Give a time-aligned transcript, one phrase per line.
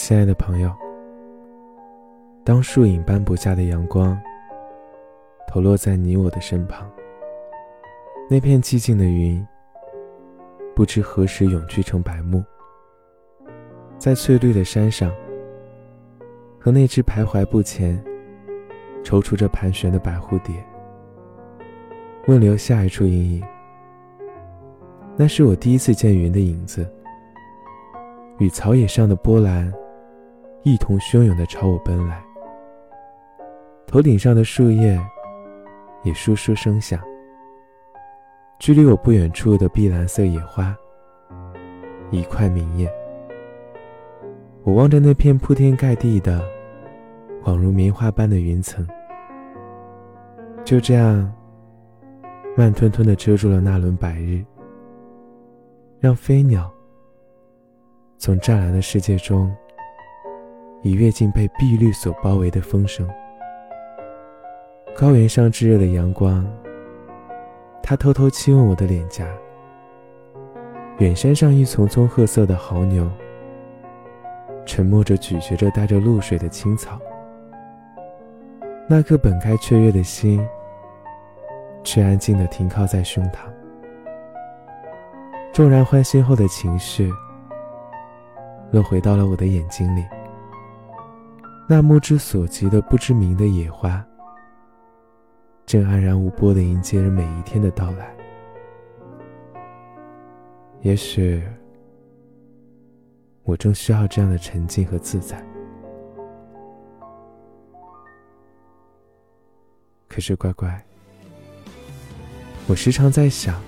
[0.00, 0.72] 亲爱的朋友，
[2.44, 4.18] 当树影斑驳下的阳光
[5.48, 6.88] 投落在你我的身旁，
[8.30, 9.44] 那片寂静的云，
[10.74, 12.42] 不知何时永聚成白幕。
[13.98, 15.12] 在翠绿的山上，
[16.60, 18.02] 和那只徘徊不前、
[19.02, 20.54] 踌躇着盘旋的白蝴蝶，
[22.28, 23.44] 问留下一处阴影。
[25.16, 26.88] 那是我第一次见云的影子，
[28.38, 29.70] 与草野上的波澜
[30.68, 32.22] 一同汹涌地朝我奔来。
[33.86, 35.00] 头顶上的树叶
[36.02, 37.00] 也簌簌声响。
[38.58, 40.76] 距离我不远处的碧蓝色野花，
[42.10, 42.90] 一块明艳。
[44.62, 46.44] 我望着那片铺天盖地的、
[47.42, 48.86] 恍如棉花般的云层，
[50.64, 51.32] 就这样
[52.56, 54.44] 慢吞吞地遮住了那轮白日。
[55.98, 56.70] 让飞鸟
[58.18, 59.54] 从湛蓝的世界中
[60.82, 63.08] 已跃进被碧绿所包围的风声。
[64.96, 66.46] 高原上炙热的阳光，
[67.82, 69.26] 它偷偷亲吻我的脸颊。
[70.98, 73.08] 远山上一丛丛褐色的牦牛，
[74.66, 76.98] 沉默着咀嚼着带着露水的青草。
[78.88, 80.44] 那颗本该雀跃的心，
[81.84, 83.46] 却安静地停靠在胸膛。
[85.52, 87.12] 骤然欢欣后的情绪，
[88.72, 90.04] 落回到了我的眼睛里。
[91.70, 94.02] 那目之所及的不知名的野花，
[95.66, 98.16] 正安然无波的迎接着每一天的到来。
[100.80, 101.42] 也许，
[103.42, 105.44] 我正需要这样的沉静和自在。
[110.08, 110.82] 可是，乖乖，
[112.66, 113.60] 我时常在想。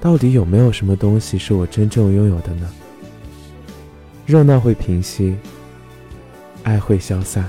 [0.00, 2.70] 到底有没有什么东西是我真正拥有的呢？
[4.24, 5.36] 热闹会平息，
[6.64, 7.44] 爱会消散，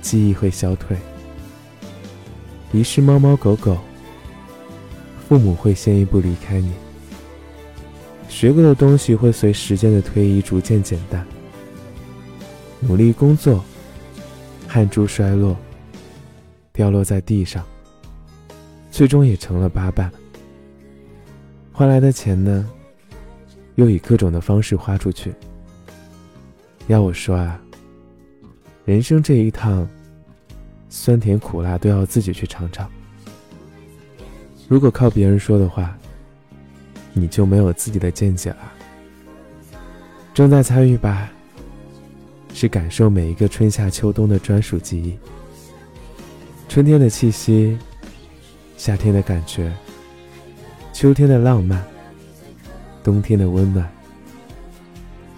[0.00, 0.96] 记忆会消退，
[2.70, 3.78] 遗失猫猫狗狗，
[5.26, 6.70] 父母会先一步离开你，
[8.28, 11.26] 学过的东西会随时间的推移逐渐减淡，
[12.78, 13.64] 努力工作，
[14.68, 15.56] 汗珠摔落，
[16.74, 17.64] 掉落在地上，
[18.90, 20.12] 最终也成了八瓣。
[21.72, 22.68] 换来的钱呢，
[23.76, 25.32] 又以各种的方式花出去。
[26.88, 27.60] 要我说啊，
[28.84, 29.88] 人生这一趟，
[30.88, 32.90] 酸甜苦辣都要自己去尝尝。
[34.68, 35.96] 如果靠别人说的话，
[37.12, 38.72] 你就没有自己的见解了。
[40.34, 41.30] 正在参与吧，
[42.54, 45.16] 是感受每一个春夏秋冬的专属记忆。
[46.68, 47.78] 春天的气息，
[48.76, 49.72] 夏天的感觉。
[50.92, 51.84] 秋天的浪漫，
[53.04, 53.90] 冬天的温暖，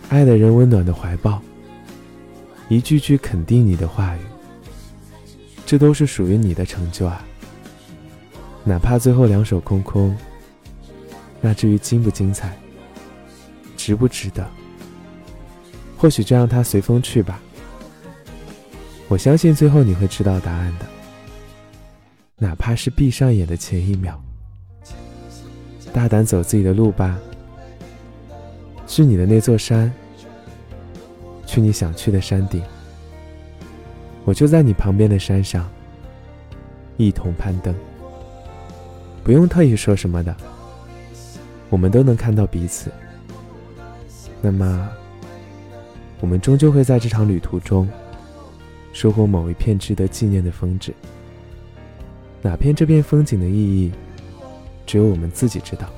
[0.09, 1.43] 爱的人温暖的怀抱，
[2.69, 4.21] 一句句肯定你的话语，
[5.67, 7.25] 这都是属于你的成就啊！
[8.63, 10.17] 哪怕最后两手空空，
[11.41, 12.57] 那至于精不精彩，
[13.77, 14.49] 值不值得？
[15.97, 17.41] 或许就让它随风去吧。
[19.09, 20.87] 我相信最后你会知道答案的，
[22.39, 24.23] 哪怕是闭上眼的前一秒。
[25.93, 27.19] 大胆走自己的路吧，
[28.95, 29.93] 去你的那座山，
[31.45, 32.63] 去你想去的山顶。
[34.25, 35.69] 我就在你旁边的山上，
[36.97, 37.75] 一同攀登。
[39.25, 40.33] 不用特意说什么的，
[41.71, 42.89] 我们都能看到彼此。
[44.41, 44.89] 那么，
[46.21, 47.89] 我们终究会在这场旅途中，
[48.93, 50.95] 收获某一片值得纪念的风景。
[52.43, 53.93] 哪片这片风景的意义？
[54.87, 55.89] 只有我们自己知道。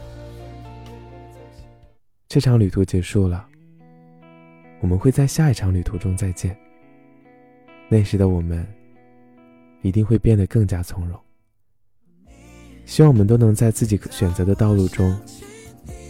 [2.28, 3.47] 这场旅途结束了，
[4.81, 6.56] 我们会在下一场旅途中再见。
[7.88, 8.66] 那时的我们，
[9.82, 11.19] 一定会变得更加从容。
[12.84, 15.16] 希望我们都能在自己选择的道路中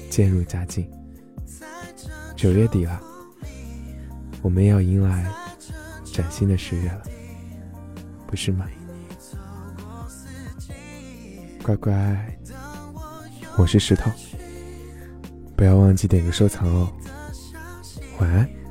[0.08, 0.90] 渐入佳境。
[2.34, 2.98] 九月底了，
[4.40, 5.30] 我们要迎来
[6.14, 7.02] 崭新的十月了，
[8.26, 8.66] 不是吗？
[11.62, 12.38] 乖乖。
[13.58, 14.10] 我是石头，
[15.56, 16.92] 不要忘记点个收藏哦。
[18.18, 18.65] 晚安。